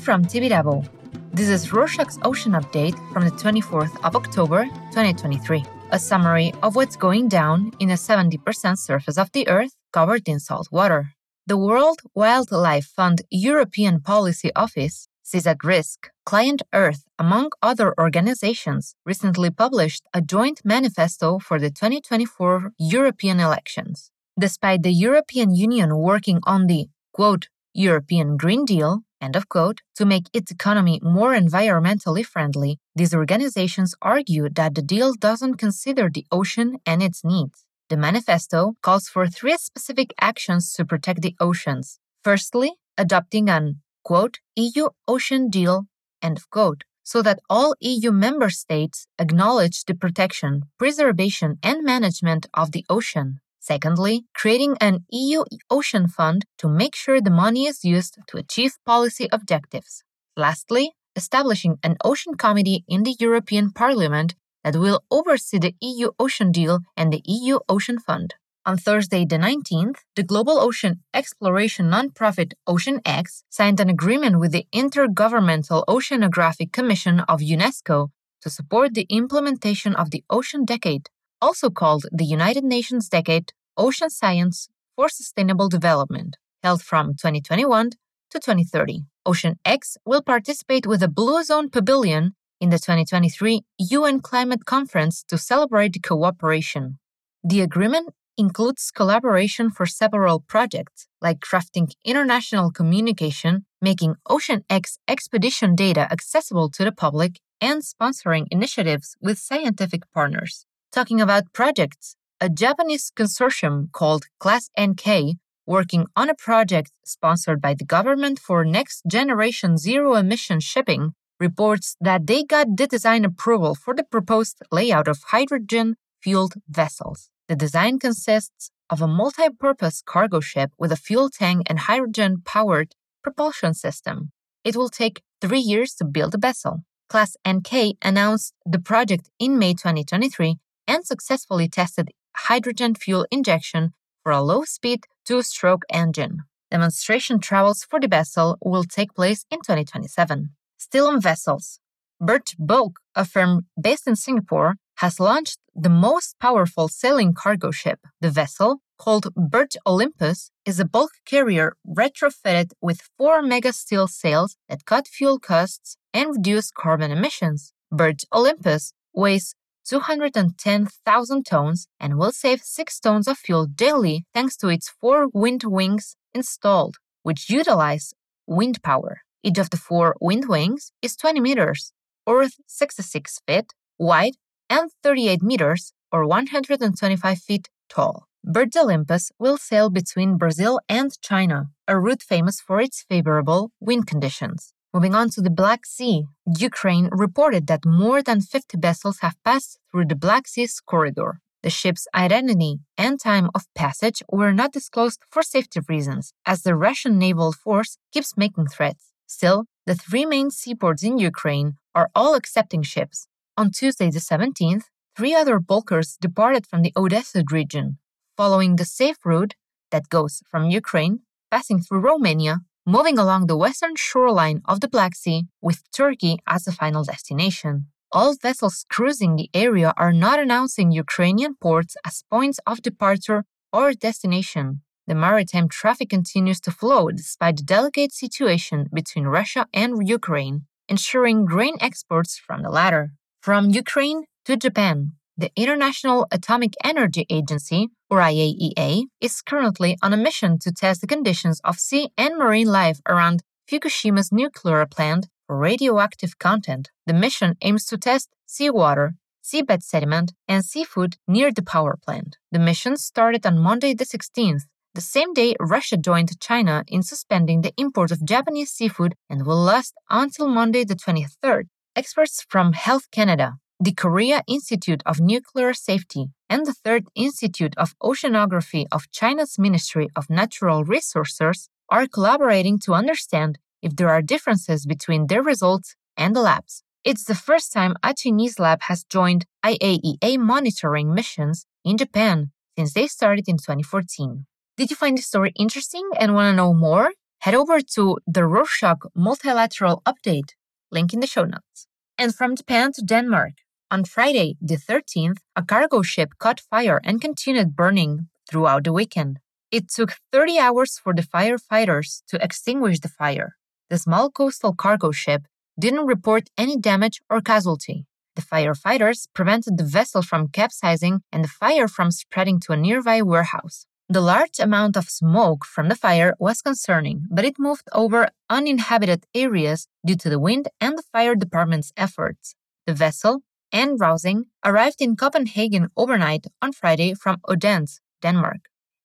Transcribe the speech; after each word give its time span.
From 0.00 0.24
Tibidabo. 0.24 0.88
This 1.32 1.48
is 1.48 1.68
Rorshok's 1.68 2.18
Ocean 2.24 2.52
Update 2.52 2.96
from 3.12 3.24
the 3.24 3.30
24th 3.32 3.94
of 4.04 4.16
October 4.16 4.64
2023. 4.92 5.64
A 5.90 5.98
summary 5.98 6.52
of 6.62 6.76
what's 6.76 6.96
going 6.96 7.28
down 7.28 7.72
in 7.80 7.90
a 7.90 7.94
70% 7.94 8.78
surface 8.78 9.18
of 9.18 9.30
the 9.32 9.46
Earth 9.48 9.74
covered 9.92 10.28
in 10.28 10.38
salt 10.38 10.68
water. 10.70 11.12
The 11.46 11.56
World 11.56 12.00
Wildlife 12.14 12.86
Fund 12.86 13.22
European 13.30 14.00
Policy 14.00 14.50
Office 14.54 15.08
Seas 15.22 15.46
At 15.46 15.62
Risk 15.62 16.08
Client 16.24 16.62
Earth, 16.72 17.04
among 17.18 17.50
other 17.62 17.94
organizations, 17.98 18.94
recently 19.04 19.50
published 19.50 20.04
a 20.14 20.22
joint 20.22 20.60
manifesto 20.64 21.38
for 21.38 21.58
the 21.58 21.70
2024 21.70 22.72
European 22.78 23.40
elections. 23.40 24.10
Despite 24.38 24.82
the 24.82 24.92
European 24.92 25.54
Union 25.54 25.98
working 25.98 26.40
on 26.44 26.66
the 26.66 26.88
quote, 27.12 27.48
European 27.74 28.36
Green 28.36 28.64
Deal, 28.64 29.02
end 29.20 29.36
of 29.36 29.48
quote, 29.48 29.80
to 29.96 30.04
make 30.04 30.28
its 30.32 30.50
economy 30.50 31.00
more 31.02 31.32
environmentally 31.32 32.24
friendly, 32.24 32.78
these 32.94 33.14
organizations 33.14 33.94
argue 34.00 34.48
that 34.48 34.74
the 34.74 34.82
deal 34.82 35.14
doesn't 35.14 35.56
consider 35.56 36.08
the 36.08 36.26
ocean 36.30 36.78
and 36.86 37.02
its 37.02 37.24
needs. 37.24 37.64
The 37.88 37.96
manifesto 37.96 38.74
calls 38.82 39.08
for 39.08 39.26
three 39.26 39.56
specific 39.56 40.12
actions 40.20 40.72
to 40.74 40.84
protect 40.84 41.22
the 41.22 41.34
oceans. 41.40 41.98
Firstly, 42.22 42.72
adopting 42.96 43.48
an 43.48 43.80
quote, 44.04 44.38
EU 44.56 44.88
ocean 45.06 45.50
deal, 45.50 45.86
end 46.22 46.38
of 46.38 46.50
quote, 46.50 46.84
so 47.02 47.22
that 47.22 47.40
all 47.48 47.74
EU 47.80 48.12
member 48.12 48.50
states 48.50 49.06
acknowledge 49.18 49.84
the 49.84 49.94
protection, 49.94 50.64
preservation, 50.78 51.58
and 51.62 51.82
management 51.82 52.46
of 52.52 52.72
the 52.72 52.84
ocean. 52.90 53.40
Secondly, 53.68 54.24
creating 54.34 54.78
an 54.80 55.04
EU 55.10 55.44
ocean 55.68 56.08
fund 56.08 56.46
to 56.56 56.66
make 56.80 56.96
sure 56.96 57.20
the 57.20 57.38
money 57.44 57.66
is 57.66 57.84
used 57.84 58.14
to 58.28 58.38
achieve 58.38 58.78
policy 58.86 59.28
objectives. 59.30 60.04
Lastly, 60.38 60.92
establishing 61.14 61.76
an 61.82 61.98
ocean 62.02 62.34
committee 62.34 62.82
in 62.88 63.02
the 63.02 63.14
European 63.20 63.70
Parliament 63.70 64.34
that 64.64 64.76
will 64.76 65.02
oversee 65.10 65.58
the 65.58 65.74
EU 65.82 66.12
Ocean 66.18 66.50
Deal 66.50 66.80
and 66.96 67.12
the 67.12 67.20
EU 67.26 67.58
Ocean 67.68 67.98
Fund. 67.98 68.28
On 68.64 68.78
Thursday, 68.78 69.26
the 69.26 69.36
19th, 69.36 69.98
the 70.16 70.22
global 70.22 70.58
ocean 70.58 71.02
exploration 71.12 71.90
nonprofit 71.90 72.52
OceanX 72.66 73.42
signed 73.50 73.80
an 73.80 73.90
agreement 73.90 74.40
with 74.40 74.52
the 74.52 74.66
Intergovernmental 74.74 75.84
Oceanographic 75.94 76.72
Commission 76.72 77.20
of 77.32 77.40
UNESCO 77.40 78.08
to 78.40 78.48
support 78.48 78.94
the 78.94 79.06
implementation 79.10 79.94
of 79.94 80.10
the 80.10 80.24
Ocean 80.30 80.64
Decade, 80.64 81.10
also 81.42 81.68
called 81.68 82.06
the 82.10 82.24
United 82.24 82.64
Nations 82.64 83.10
Decade 83.10 83.52
Ocean 83.78 84.10
Science 84.10 84.68
for 84.96 85.08
Sustainable 85.08 85.68
Development, 85.68 86.36
held 86.64 86.82
from 86.82 87.14
2021 87.14 87.90
to 88.30 88.40
2030. 88.40 89.04
OceanX 89.26 89.96
will 90.04 90.20
participate 90.20 90.86
with 90.86 91.02
a 91.02 91.08
Blue 91.08 91.44
Zone 91.44 91.70
Pavilion 91.70 92.34
in 92.60 92.70
the 92.70 92.78
2023 92.78 93.62
UN 93.78 94.20
Climate 94.20 94.64
Conference 94.64 95.22
to 95.28 95.38
celebrate 95.38 96.02
cooperation. 96.02 96.98
The 97.44 97.60
agreement 97.60 98.10
includes 98.36 98.90
collaboration 98.90 99.70
for 99.70 99.86
several 99.86 100.40
projects, 100.40 101.06
like 101.22 101.38
crafting 101.38 101.92
international 102.04 102.72
communication, 102.72 103.64
making 103.80 104.16
OceanX 104.28 104.98
expedition 105.06 105.76
data 105.76 106.08
accessible 106.10 106.68
to 106.70 106.84
the 106.84 106.92
public, 106.92 107.38
and 107.60 107.82
sponsoring 107.82 108.46
initiatives 108.50 109.16
with 109.20 109.38
scientific 109.38 110.02
partners. 110.12 110.66
Talking 110.90 111.20
about 111.20 111.52
projects, 111.52 112.16
a 112.40 112.48
Japanese 112.48 113.10
consortium 113.14 113.90
called 113.90 114.26
Class 114.38 114.70
NK, 114.80 115.38
working 115.66 116.06
on 116.14 116.30
a 116.30 116.34
project 116.34 116.92
sponsored 117.04 117.60
by 117.60 117.74
the 117.74 117.84
government 117.84 118.38
for 118.38 118.64
next 118.64 119.02
generation 119.06 119.76
zero 119.76 120.14
emission 120.14 120.60
shipping, 120.60 121.14
reports 121.40 121.96
that 122.00 122.26
they 122.26 122.44
got 122.44 122.76
the 122.76 122.86
design 122.86 123.24
approval 123.24 123.74
for 123.74 123.94
the 123.94 124.04
proposed 124.04 124.62
layout 124.70 125.08
of 125.08 125.18
hydrogen 125.28 125.96
fueled 126.22 126.54
vessels. 126.68 127.30
The 127.48 127.56
design 127.56 127.98
consists 127.98 128.70
of 128.90 129.02
a 129.02 129.08
multi 129.08 129.48
purpose 129.50 130.02
cargo 130.04 130.40
ship 130.40 130.70
with 130.78 130.92
a 130.92 130.96
fuel 130.96 131.30
tank 131.30 131.62
and 131.66 131.80
hydrogen 131.80 132.42
powered 132.44 132.94
propulsion 133.22 133.74
system. 133.74 134.30
It 134.64 134.76
will 134.76 134.88
take 134.88 135.22
three 135.40 135.60
years 135.60 135.94
to 135.94 136.04
build 136.04 136.34
a 136.34 136.38
vessel. 136.38 136.84
Class 137.08 137.36
NK 137.48 137.96
announced 138.02 138.54
the 138.66 138.78
project 138.78 139.30
in 139.38 139.58
May 139.58 139.72
2023 139.72 140.56
and 140.86 141.04
successfully 141.04 141.68
tested 141.68 142.10
hydrogen 142.46 142.94
fuel 142.94 143.26
injection 143.30 143.92
for 144.22 144.32
a 144.32 144.42
low 144.42 144.64
speed 144.64 145.00
two 145.24 145.42
stroke 145.42 145.82
engine. 145.92 146.38
Demonstration 146.70 147.38
travels 147.40 147.84
for 147.88 147.98
the 148.00 148.08
vessel 148.08 148.58
will 148.62 148.84
take 148.84 149.14
place 149.14 149.44
in 149.50 149.58
2027. 149.58 150.50
Still 150.76 151.06
on 151.06 151.20
vessels, 151.20 151.80
Berge 152.20 152.56
Bulk, 152.58 153.00
a 153.14 153.24
firm 153.24 153.66
based 153.80 154.06
in 154.06 154.16
Singapore, 154.16 154.74
has 154.96 155.20
launched 155.20 155.58
the 155.74 155.88
most 155.88 156.38
powerful 156.40 156.88
sailing 156.88 157.32
cargo 157.32 157.70
ship. 157.70 158.00
The 158.20 158.30
vessel, 158.30 158.80
called 158.98 159.32
Berge 159.34 159.76
Olympus, 159.86 160.50
is 160.66 160.80
a 160.80 160.84
bulk 160.84 161.12
carrier 161.24 161.76
retrofitted 161.86 162.72
with 162.80 163.08
four 163.16 163.40
mega 163.42 163.72
steel 163.72 164.08
sails 164.08 164.56
that 164.68 164.84
cut 164.84 165.06
fuel 165.06 165.38
costs 165.38 165.96
and 166.12 166.36
reduce 166.36 166.70
carbon 166.70 167.10
emissions. 167.10 167.72
Berge 167.92 168.24
Olympus 168.32 168.92
weighs 169.14 169.54
210,000 169.88 171.46
tons 171.46 171.88
and 171.98 172.18
will 172.18 172.32
save 172.32 172.60
6 172.60 173.00
tons 173.00 173.26
of 173.26 173.38
fuel 173.38 173.66
daily 173.66 174.24
thanks 174.34 174.56
to 174.58 174.68
its 174.68 174.88
four 174.88 175.28
wind 175.32 175.64
wings 175.64 176.16
installed, 176.34 176.96
which 177.22 177.48
utilize 177.48 178.12
wind 178.46 178.82
power. 178.82 179.22
Each 179.42 179.58
of 179.58 179.70
the 179.70 179.76
four 179.76 180.14
wind 180.20 180.48
wings 180.48 180.92
is 181.00 181.16
20 181.16 181.40
meters, 181.40 181.92
or 182.26 182.46
66 182.66 183.40
feet, 183.46 183.72
wide 183.98 184.34
and 184.68 184.90
38 185.02 185.42
meters, 185.42 185.92
or 186.12 186.26
125 186.26 187.38
feet, 187.38 187.68
tall. 187.88 188.26
Berge 188.44 188.76
Olympus 188.76 189.30
will 189.38 189.56
sail 189.56 189.90
between 189.90 190.36
Brazil 190.36 190.80
and 190.88 191.20
China, 191.20 191.70
a 191.86 191.98
route 191.98 192.22
famous 192.22 192.60
for 192.60 192.80
its 192.80 193.04
favorable 193.08 193.72
wind 193.80 194.06
conditions. 194.06 194.74
Moving 194.94 195.14
on 195.14 195.28
to 195.30 195.42
the 195.42 195.50
Black 195.50 195.84
Sea, 195.84 196.24
Ukraine 196.46 197.10
reported 197.12 197.66
that 197.66 197.84
more 197.84 198.22
than 198.22 198.40
50 198.40 198.78
vessels 198.78 199.18
have 199.20 199.36
passed 199.44 199.78
through 199.90 200.06
the 200.06 200.16
Black 200.16 200.48
Sea's 200.48 200.80
corridor. 200.80 201.40
The 201.62 201.68
ship's 201.68 202.06
identity 202.14 202.78
and 202.96 203.20
time 203.20 203.50
of 203.54 203.66
passage 203.74 204.22
were 204.30 204.52
not 204.52 204.72
disclosed 204.72 205.20
for 205.30 205.42
safety 205.42 205.80
reasons, 205.88 206.32
as 206.46 206.62
the 206.62 206.74
Russian 206.74 207.18
naval 207.18 207.52
force 207.52 207.98
keeps 208.12 208.36
making 208.36 208.68
threats. 208.68 209.12
Still, 209.26 209.66
the 209.84 209.94
three 209.94 210.24
main 210.24 210.50
seaports 210.50 211.02
in 211.02 211.18
Ukraine 211.18 211.74
are 211.94 212.10
all 212.14 212.34
accepting 212.34 212.82
ships. 212.82 213.28
On 213.58 213.70
Tuesday, 213.70 214.10
the 214.10 214.20
17th, 214.20 214.84
three 215.14 215.34
other 215.34 215.58
bulkers 215.58 216.16
departed 216.18 216.66
from 216.66 216.80
the 216.80 216.92
Odessa 216.96 217.42
region, 217.50 217.98
following 218.38 218.76
the 218.76 218.86
safe 218.86 219.18
route 219.24 219.54
that 219.90 220.08
goes 220.08 220.42
from 220.50 220.70
Ukraine, 220.70 221.20
passing 221.50 221.80
through 221.80 222.00
Romania, 222.00 222.60
moving 222.88 223.18
along 223.18 223.46
the 223.46 223.56
western 223.56 223.94
shoreline 223.96 224.62
of 224.64 224.80
the 224.80 224.88
Black 224.88 225.14
Sea 225.14 225.44
with 225.60 225.82
Turkey 225.92 226.38
as 226.46 226.64
the 226.64 226.72
final 226.72 227.04
destination. 227.04 227.88
All 228.10 228.34
vessels 228.34 228.86
cruising 228.88 229.36
the 229.36 229.50
area 229.52 229.92
are 229.98 230.14
not 230.14 230.40
announcing 230.40 230.90
Ukrainian 230.90 231.54
ports 231.60 231.96
as 232.06 232.24
points 232.30 232.58
of 232.66 232.80
departure 232.80 233.44
or 233.74 233.92
destination. 233.92 234.80
The 235.06 235.14
maritime 235.14 235.68
traffic 235.68 236.08
continues 236.08 236.60
to 236.62 236.70
flow 236.70 237.10
despite 237.10 237.58
the 237.58 237.62
delicate 237.62 238.12
situation 238.12 238.88
between 238.90 239.26
Russia 239.26 239.66
and 239.74 240.08
Ukraine, 240.08 240.64
ensuring 240.88 241.44
grain 241.44 241.76
exports 241.82 242.38
from 242.38 242.62
the 242.62 242.70
latter. 242.70 243.12
From 243.42 243.68
Ukraine 243.68 244.24
to 244.46 244.56
Japan, 244.56 245.12
the 245.38 245.52
International 245.54 246.26
Atomic 246.32 246.74
Energy 246.82 247.24
Agency, 247.30 247.88
or 248.10 248.18
IAEA, 248.18 249.04
is 249.20 249.40
currently 249.40 249.96
on 250.02 250.12
a 250.12 250.16
mission 250.16 250.58
to 250.58 250.72
test 250.72 251.00
the 251.00 251.06
conditions 251.06 251.60
of 251.62 251.78
sea 251.78 252.10
and 252.18 252.36
marine 252.36 252.66
life 252.66 253.00
around 253.08 253.42
Fukushima's 253.70 254.32
nuclear 254.32 254.84
plant 254.84 255.28
for 255.46 255.56
radioactive 255.56 256.38
content. 256.38 256.90
The 257.06 257.14
mission 257.14 257.54
aims 257.62 257.86
to 257.86 257.96
test 257.96 258.28
seawater, 258.46 259.14
seabed 259.44 259.82
sediment, 259.82 260.32
and 260.48 260.64
seafood 260.64 261.16
near 261.28 261.52
the 261.52 261.62
power 261.62 261.96
plant. 262.04 262.36
The 262.50 262.58
mission 262.58 262.96
started 262.96 263.46
on 263.46 263.58
Monday 263.58 263.94
the 263.94 264.04
16th, 264.04 264.64
the 264.98 265.02
same 265.02 265.32
day 265.32 265.54
Russia 265.60 265.96
joined 265.96 266.40
China 266.40 266.82
in 266.88 267.04
suspending 267.04 267.60
the 267.60 267.72
import 267.76 268.10
of 268.10 268.24
Japanese 268.24 268.72
seafood 268.72 269.14
and 269.30 269.46
will 269.46 269.62
last 269.62 269.94
until 270.10 270.48
Monday 270.48 270.82
the 270.82 270.96
23rd. 270.96 271.68
Experts 271.94 272.44
from 272.48 272.72
Health 272.72 273.08
Canada, 273.12 273.58
the 273.80 273.92
Korea 273.92 274.42
Institute 274.46 275.02
of 275.06 275.20
Nuclear 275.20 275.72
Safety, 275.72 276.26
and 276.50 276.66
the 276.66 276.72
Third 276.72 277.04
Institute 277.14 277.74
of 277.76 277.94
Oceanography 278.00 278.86
of 278.90 279.10
China's 279.10 279.58
Ministry 279.58 280.08
of 280.16 280.28
Natural 280.28 280.84
Resources 280.84 281.68
are 281.88 282.06
collaborating 282.06 282.78
to 282.80 282.94
understand 282.94 283.58
if 283.80 283.96
there 283.96 284.10
are 284.10 284.22
differences 284.22 284.86
between 284.86 285.26
their 285.26 285.42
results 285.42 285.94
and 286.16 286.34
the 286.34 286.40
labs. 286.40 286.82
It's 287.04 287.24
the 287.24 287.34
first 287.34 287.72
time 287.72 287.94
a 288.02 288.14
Chinese 288.14 288.58
lab 288.58 288.82
has 288.82 289.04
joined 289.04 289.46
IAEA 289.64 290.38
monitoring 290.38 291.14
missions 291.14 291.64
in 291.84 291.96
Japan 291.96 292.50
since 292.76 292.92
they 292.92 293.06
started 293.06 293.48
in 293.48 293.56
2014. 293.56 294.46
Did 294.76 294.90
you 294.90 294.96
find 294.96 295.16
this 295.16 295.26
story 295.26 295.52
interesting 295.56 296.08
and 296.18 296.34
want 296.34 296.52
to 296.52 296.56
know 296.56 296.74
more? 296.74 297.12
head 297.40 297.54
over 297.54 297.80
to 297.80 298.18
the 298.26 298.40
Rorshok 298.40 299.08
Multilateral 299.14 300.02
Update, 300.04 300.54
link 300.90 301.12
in 301.12 301.20
the 301.20 301.26
show 301.26 301.44
notes. 301.44 301.86
And 302.18 302.34
from 302.34 302.56
Japan 302.56 302.92
to 302.94 303.02
Denmark, 303.02 303.52
on 303.90 304.04
Friday, 304.04 304.56
the 304.60 304.76
13th, 304.76 305.38
a 305.56 305.62
cargo 305.62 306.02
ship 306.02 306.30
caught 306.38 306.60
fire 306.60 307.00
and 307.04 307.20
continued 307.20 307.74
burning 307.74 308.28
throughout 308.50 308.84
the 308.84 308.92
weekend. 308.92 309.38
It 309.70 309.88
took 309.88 310.14
30 310.32 310.58
hours 310.58 310.98
for 310.98 311.14
the 311.14 311.22
firefighters 311.22 312.22
to 312.28 312.42
extinguish 312.42 313.00
the 313.00 313.08
fire. 313.08 313.56
The 313.90 313.98
small 313.98 314.30
coastal 314.30 314.74
cargo 314.74 315.12
ship 315.12 315.42
didn't 315.78 316.06
report 316.06 316.50
any 316.56 316.76
damage 316.76 317.20
or 317.30 317.40
casualty. 317.40 318.06
The 318.36 318.42
firefighters 318.42 319.26
prevented 319.34 319.78
the 319.78 319.84
vessel 319.84 320.22
from 320.22 320.48
capsizing 320.48 321.22
and 321.32 321.44
the 321.44 321.48
fire 321.48 321.88
from 321.88 322.10
spreading 322.10 322.60
to 322.60 322.72
a 322.72 322.76
nearby 322.76 323.22
warehouse. 323.22 323.86
The 324.10 324.20
large 324.20 324.58
amount 324.58 324.96
of 324.96 325.10
smoke 325.10 325.64
from 325.66 325.88
the 325.88 325.94
fire 325.94 326.34
was 326.38 326.62
concerning, 326.62 327.26
but 327.30 327.44
it 327.44 327.58
moved 327.58 327.88
over 327.92 328.28
uninhabited 328.48 329.26
areas 329.34 329.86
due 330.06 330.16
to 330.16 330.30
the 330.30 330.38
wind 330.38 330.68
and 330.80 330.96
the 330.96 331.02
fire 331.12 331.34
department's 331.34 331.92
efforts. 331.96 332.54
The 332.86 332.94
vessel 332.94 333.42
and 333.78 334.00
Rousing 334.00 334.46
arrived 334.64 335.00
in 335.00 335.14
Copenhagen 335.14 335.86
overnight 335.96 336.46
on 336.60 336.72
Friday 336.72 337.14
from 337.14 337.40
Odense, 337.48 338.00
Denmark. 338.20 338.62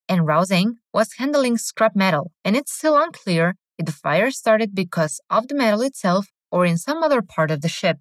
And 0.10 0.26
Rousing 0.26 0.78
was 0.92 1.20
handling 1.20 1.60
scrap 1.60 1.96
metal, 1.96 2.32
and 2.44 2.56
it's 2.58 2.74
still 2.74 2.98
unclear 2.98 3.54
if 3.78 3.86
the 3.86 3.92
fire 3.92 4.32
started 4.32 4.74
because 4.74 5.22
of 5.30 5.48
the 5.48 5.54
metal 5.54 5.82
itself 5.82 6.26
or 6.52 6.66
in 6.66 6.80
some 6.80 7.04
other 7.04 7.22
part 7.22 7.52
of 7.52 7.62
the 7.62 7.70
ship. 7.70 7.98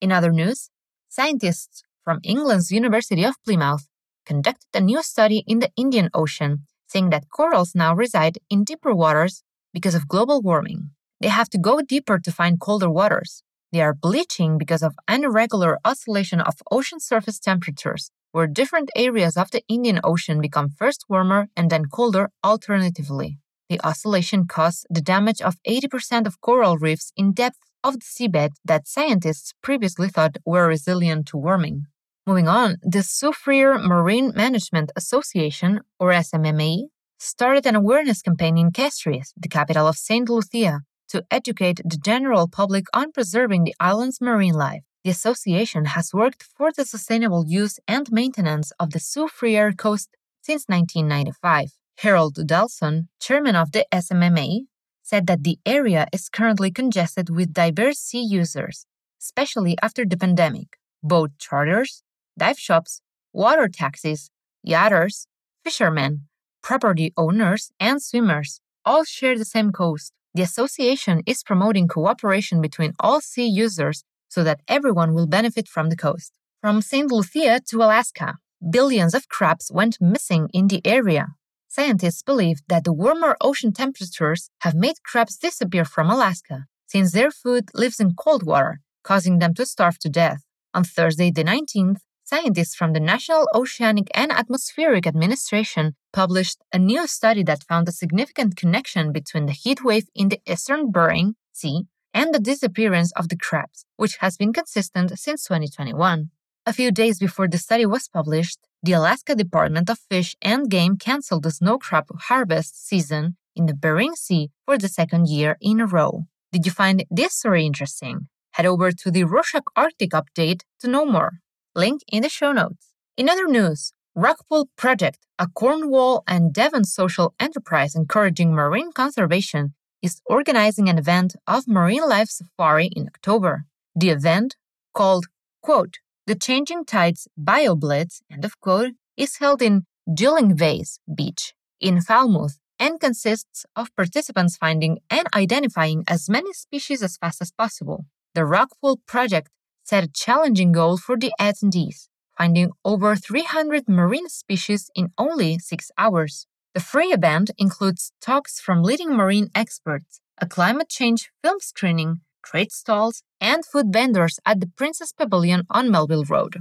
In 0.00 0.12
other 0.12 0.30
news, 0.30 0.70
scientists 1.08 1.82
from 2.04 2.20
England's 2.22 2.70
University 2.70 3.24
of 3.24 3.42
Plymouth 3.44 3.88
conducted 4.24 4.68
a 4.72 4.80
new 4.80 5.02
study 5.02 5.42
in 5.48 5.58
the 5.58 5.72
Indian 5.76 6.10
Ocean, 6.14 6.64
saying 6.86 7.10
that 7.10 7.28
corals 7.36 7.74
now 7.74 7.92
reside 7.92 8.38
in 8.48 8.62
deeper 8.62 8.94
waters 8.94 9.42
because 9.72 9.96
of 9.96 10.06
global 10.06 10.40
warming. 10.42 10.90
They 11.20 11.28
have 11.28 11.50
to 11.50 11.58
go 11.58 11.82
deeper 11.82 12.20
to 12.20 12.30
find 12.30 12.60
colder 12.60 12.90
waters. 12.90 13.42
They 13.74 13.80
are 13.80 13.92
bleaching 13.92 14.56
because 14.56 14.84
of 14.84 14.94
irregular 15.10 15.80
oscillation 15.84 16.40
of 16.40 16.62
ocean 16.70 17.00
surface 17.00 17.40
temperatures, 17.40 18.12
where 18.30 18.46
different 18.46 18.88
areas 18.94 19.36
of 19.36 19.50
the 19.50 19.64
Indian 19.66 19.98
Ocean 20.04 20.40
become 20.40 20.68
first 20.68 21.06
warmer 21.08 21.48
and 21.56 21.70
then 21.70 21.86
colder 21.86 22.30
alternatively. 22.44 23.38
The 23.68 23.80
oscillation 23.80 24.46
caused 24.46 24.86
the 24.90 25.00
damage 25.00 25.42
of 25.42 25.56
80% 25.66 26.24
of 26.24 26.40
coral 26.40 26.78
reefs 26.78 27.10
in 27.16 27.32
depth 27.32 27.58
of 27.82 27.94
the 27.94 28.06
seabed 28.06 28.50
that 28.64 28.86
scientists 28.86 29.54
previously 29.60 30.08
thought 30.08 30.36
were 30.46 30.68
resilient 30.68 31.26
to 31.30 31.36
warming. 31.36 31.86
Moving 32.28 32.46
on, 32.46 32.76
the 32.80 33.02
Soufriere 33.02 33.84
Marine 33.84 34.30
Management 34.36 34.92
Association, 34.94 35.80
or 35.98 36.12
SMMA, 36.12 36.84
started 37.18 37.66
an 37.66 37.74
awareness 37.74 38.22
campaign 38.22 38.56
in 38.56 38.70
Castries, 38.70 39.32
the 39.36 39.48
capital 39.48 39.88
of 39.88 39.96
St. 39.96 40.28
Lucia, 40.28 40.82
to 41.14 41.24
educate 41.30 41.80
the 41.84 41.96
general 41.96 42.48
public 42.48 42.86
on 42.92 43.12
preserving 43.12 43.62
the 43.62 43.74
island's 43.78 44.20
marine 44.20 44.54
life. 44.54 44.82
The 45.04 45.10
association 45.10 45.84
has 45.84 46.12
worked 46.12 46.42
for 46.42 46.72
the 46.72 46.84
sustainable 46.84 47.44
use 47.46 47.78
and 47.86 48.10
maintenance 48.10 48.72
of 48.80 48.90
the 48.90 48.98
Soufriere 48.98 49.76
coast 49.76 50.08
since 50.42 50.64
1995. 50.66 51.70
Harold 51.98 52.34
Delson, 52.34 53.06
chairman 53.20 53.54
of 53.54 53.70
the 53.70 53.86
SMMA, 53.92 54.62
said 55.02 55.28
that 55.28 55.44
the 55.44 55.56
area 55.64 56.08
is 56.12 56.28
currently 56.28 56.72
congested 56.72 57.30
with 57.30 57.54
diverse 57.54 58.00
sea 58.00 58.24
users, 58.24 58.86
especially 59.22 59.76
after 59.80 60.04
the 60.04 60.16
pandemic. 60.16 60.78
Boat 61.00 61.30
charters, 61.38 62.02
dive 62.36 62.58
shops, 62.58 63.02
water 63.32 63.68
taxis, 63.68 64.30
yachters, 64.66 65.26
fishermen, 65.62 66.22
property 66.60 67.12
owners, 67.16 67.70
and 67.78 68.02
swimmers 68.02 68.60
all 68.84 69.04
share 69.04 69.38
the 69.38 69.44
same 69.44 69.70
coast. 69.70 70.12
The 70.34 70.42
association 70.42 71.22
is 71.26 71.44
promoting 71.44 71.86
cooperation 71.86 72.60
between 72.60 72.92
all 72.98 73.20
sea 73.20 73.46
users 73.46 74.02
so 74.28 74.42
that 74.42 74.62
everyone 74.66 75.14
will 75.14 75.28
benefit 75.28 75.68
from 75.68 75.90
the 75.90 75.96
coast. 75.96 76.32
From 76.60 76.82
St. 76.82 77.10
Lucia 77.10 77.60
to 77.68 77.76
Alaska, 77.82 78.38
billions 78.68 79.14
of 79.14 79.28
crabs 79.28 79.70
went 79.72 79.98
missing 80.00 80.48
in 80.52 80.66
the 80.66 80.84
area. 80.84 81.28
Scientists 81.68 82.22
believe 82.22 82.62
that 82.68 82.82
the 82.84 82.92
warmer 82.92 83.36
ocean 83.40 83.72
temperatures 83.72 84.50
have 84.62 84.74
made 84.74 85.02
crabs 85.04 85.36
disappear 85.36 85.84
from 85.84 86.10
Alaska, 86.10 86.66
since 86.86 87.12
their 87.12 87.30
food 87.30 87.70
lives 87.74 88.00
in 88.00 88.14
cold 88.14 88.44
water, 88.44 88.80
causing 89.04 89.38
them 89.38 89.54
to 89.54 89.64
starve 89.64 89.98
to 90.00 90.08
death. 90.08 90.42
On 90.72 90.82
Thursday, 90.82 91.30
the 91.30 91.44
19th, 91.44 91.98
Scientists 92.26 92.74
from 92.74 92.94
the 92.94 93.00
National 93.00 93.46
Oceanic 93.54 94.08
and 94.14 94.32
Atmospheric 94.32 95.06
Administration 95.06 95.94
published 96.10 96.56
a 96.72 96.78
new 96.78 97.06
study 97.06 97.42
that 97.42 97.64
found 97.64 97.86
a 97.86 97.92
significant 97.92 98.56
connection 98.56 99.12
between 99.12 99.44
the 99.44 99.52
heat 99.52 99.84
wave 99.84 100.08
in 100.14 100.30
the 100.30 100.40
eastern 100.46 100.90
Bering 100.90 101.34
Sea 101.52 101.82
and 102.14 102.32
the 102.32 102.38
disappearance 102.38 103.12
of 103.12 103.28
the 103.28 103.36
crabs, 103.36 103.84
which 103.98 104.16
has 104.20 104.38
been 104.38 104.54
consistent 104.54 105.18
since 105.18 105.44
2021. 105.44 106.30
A 106.64 106.72
few 106.72 106.90
days 106.90 107.18
before 107.18 107.46
the 107.46 107.58
study 107.58 107.84
was 107.84 108.08
published, 108.08 108.58
the 108.82 108.92
Alaska 108.92 109.34
Department 109.34 109.90
of 109.90 109.98
Fish 109.98 110.34
and 110.40 110.70
Game 110.70 110.96
canceled 110.96 111.42
the 111.42 111.50
snow 111.50 111.76
crab 111.76 112.06
harvest 112.28 112.88
season 112.88 113.36
in 113.54 113.66
the 113.66 113.74
Bering 113.74 114.14
Sea 114.14 114.50
for 114.64 114.78
the 114.78 114.88
second 114.88 115.28
year 115.28 115.58
in 115.60 115.78
a 115.78 115.86
row. 115.86 116.24
Did 116.52 116.64
you 116.64 116.72
find 116.72 117.04
this 117.10 117.34
story 117.34 117.66
interesting? 117.66 118.28
Head 118.52 118.64
over 118.64 118.92
to 118.92 119.10
the 119.10 119.24
Rorshok 119.24 119.66
Arctic 119.76 120.12
update 120.12 120.62
to 120.80 120.88
know 120.88 121.04
more 121.04 121.40
link 121.74 122.02
in 122.08 122.22
the 122.22 122.28
show 122.28 122.52
notes. 122.52 122.88
In 123.16 123.28
other 123.28 123.46
news, 123.46 123.92
Rockpool 124.16 124.66
Project, 124.76 125.18
a 125.38 125.48
Cornwall 125.48 126.22
and 126.26 126.52
Devon 126.52 126.84
social 126.84 127.34
enterprise 127.40 127.94
encouraging 127.94 128.52
marine 128.52 128.92
conservation, 128.92 129.74
is 130.02 130.20
organizing 130.26 130.88
an 130.88 130.98
event 130.98 131.34
of 131.46 131.66
marine 131.66 132.08
life 132.08 132.28
safari 132.28 132.90
in 132.94 133.06
October. 133.06 133.64
The 133.96 134.10
event, 134.10 134.56
called, 134.92 135.26
quote, 135.62 135.98
the 136.26 136.34
Changing 136.34 136.84
Tides 136.84 137.28
BioBlitz, 137.38 138.20
end 138.30 138.44
of 138.44 138.60
quote, 138.60 138.92
is 139.16 139.38
held 139.38 139.60
in 139.60 139.86
Gyllyngvase 140.08 140.98
Beach 141.12 141.54
in 141.80 142.00
Falmouth 142.00 142.58
and 142.78 143.00
consists 143.00 143.66
of 143.76 143.94
participants 143.96 144.56
finding 144.56 144.98
and 145.10 145.26
identifying 145.34 146.04
as 146.08 146.28
many 146.28 146.52
species 146.52 147.02
as 147.02 147.16
fast 147.16 147.40
as 147.40 147.52
possible. 147.52 148.06
The 148.34 148.42
Rockpool 148.42 148.98
Project 149.06 149.48
set 149.84 150.02
a 150.04 150.08
challenging 150.08 150.72
goal 150.72 150.96
for 150.96 151.16
the 151.16 151.32
attendees, 151.40 152.08
finding 152.36 152.72
over 152.84 153.14
300 153.14 153.88
marine 153.88 154.28
species 154.28 154.90
in 154.94 155.12
only 155.16 155.58
six 155.58 155.90
hours. 155.96 156.46
The 156.74 156.80
free 156.80 157.12
event 157.12 157.50
includes 157.56 158.10
talks 158.20 158.58
from 158.58 158.82
leading 158.82 159.14
marine 159.14 159.50
experts, 159.54 160.20
a 160.38 160.46
climate 160.46 160.88
change 160.88 161.30
film 161.42 161.60
screening, 161.60 162.20
trade 162.44 162.72
stalls, 162.72 163.22
and 163.40 163.64
food 163.64 163.92
vendors 163.92 164.40
at 164.44 164.60
the 164.60 164.66
Princess 164.66 165.12
Pavilion 165.12 165.62
on 165.70 165.90
Melville 165.90 166.24
Road. 166.24 166.56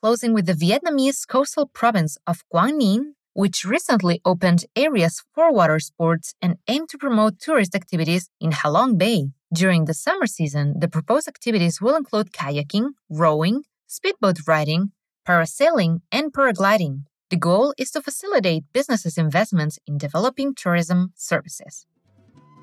Closing 0.00 0.32
with 0.32 0.46
the 0.46 0.54
Vietnamese 0.54 1.26
coastal 1.26 1.66
province 1.66 2.16
of 2.26 2.48
Quang 2.48 2.80
Ninh, 2.80 3.14
which 3.34 3.64
recently 3.64 4.20
opened 4.24 4.64
areas 4.74 5.22
for 5.34 5.52
water 5.52 5.78
sports 5.78 6.34
and 6.40 6.56
aimed 6.68 6.88
to 6.88 6.98
promote 6.98 7.38
tourist 7.38 7.74
activities 7.74 8.30
in 8.40 8.50
Halong 8.50 8.96
Bay. 8.96 9.30
During 9.52 9.86
the 9.86 9.94
summer 9.94 10.26
season, 10.26 10.78
the 10.78 10.88
proposed 10.88 11.26
activities 11.26 11.80
will 11.80 11.96
include 11.96 12.32
kayaking, 12.32 12.90
rowing, 13.08 13.64
speedboat 13.86 14.40
riding, 14.46 14.92
parasailing, 15.26 16.02
and 16.12 16.34
paragliding. 16.34 17.04
The 17.30 17.38
goal 17.38 17.72
is 17.78 17.90
to 17.92 18.02
facilitate 18.02 18.64
businesses' 18.74 19.16
investments 19.16 19.78
in 19.86 19.96
developing 19.96 20.54
tourism 20.54 21.12
services. 21.16 21.86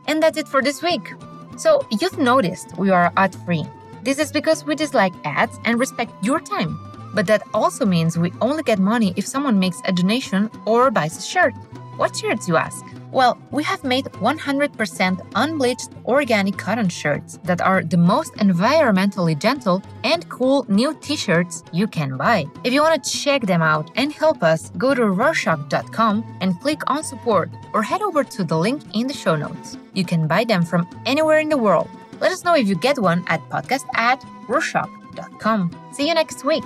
And 0.08 0.22
that's 0.22 0.38
it 0.38 0.48
for 0.48 0.62
this 0.62 0.84
week. 0.84 1.12
So, 1.58 1.82
you've 2.00 2.20
noticed 2.20 2.78
we 2.78 2.92
are 2.92 3.12
ad 3.18 3.34
free. 3.46 3.66
This 4.04 4.20
is 4.20 4.32
because 4.32 4.64
we 4.64 4.76
dislike 4.76 5.14
ads 5.24 5.58
and 5.66 5.80
respect 5.80 6.12
your 6.24 6.40
time. 6.40 6.78
But 7.16 7.26
that 7.26 7.42
also 7.56 7.86
means 7.86 8.16
we 8.16 8.32
only 8.42 8.62
get 8.62 8.78
money 8.78 9.16
if 9.16 9.26
someone 9.26 9.58
makes 9.58 9.82
a 9.86 9.92
donation 9.92 10.52
or 10.66 10.92
buys 10.92 11.18
a 11.18 11.22
shirt. 11.22 11.56
What 11.98 12.16
shirts, 12.16 12.48
you 12.48 12.58
ask? 12.58 12.84
Well, 13.12 13.38
we 13.52 13.64
have 13.64 13.84
made 13.86 14.06
100% 14.06 15.32
unbleached 15.36 15.90
organic 16.06 16.58
cotton 16.58 16.90
shirts 16.90 17.40
that 17.46 17.62
are 17.62 17.82
the 17.84 17.96
most 17.96 18.34
environmentally 18.34 19.40
gentle 19.40 19.82
and 20.04 20.28
cool 20.28 20.66
new 20.68 20.94
t 21.00 21.16
shirts 21.16 21.64
you 21.72 21.88
can 21.88 22.18
buy. 22.18 22.46
If 22.66 22.74
you 22.74 22.82
want 22.82 23.02
to 23.02 23.10
check 23.10 23.44
them 23.44 23.62
out 23.62 23.90
and 23.96 24.12
help 24.12 24.44
us, 24.44 24.70
go 24.78 24.94
to 24.94 25.04
Rorshok.com 25.04 26.38
and 26.42 26.60
click 26.60 26.82
on 26.88 27.04
support 27.04 27.50
or 27.74 27.82
head 27.82 28.02
over 28.02 28.26
to 28.26 28.44
the 28.44 28.58
link 28.58 28.82
in 28.94 29.08
the 29.08 29.14
show 29.14 29.38
notes. 29.38 29.78
You 29.94 30.04
can 30.04 30.28
buy 30.28 30.44
them 30.44 30.66
from 30.66 30.86
anywhere 31.06 31.40
in 31.40 31.48
the 31.48 31.58
world. 31.58 31.90
Let 32.20 32.34
us 32.34 32.44
know 32.44 32.56
if 32.56 32.68
you 32.68 32.76
get 32.76 33.00
one 33.00 33.24
at 33.28 33.40
podcast 33.50 33.86
at 33.96 34.20
Rorshok.com. 34.48 35.72
See 35.94 36.10
you 36.10 36.14
next 36.14 36.44
week. 36.44 36.66